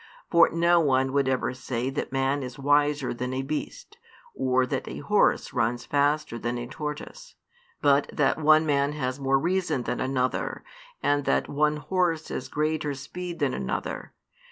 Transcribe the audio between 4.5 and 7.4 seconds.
that a horse runs faster than a tortoise;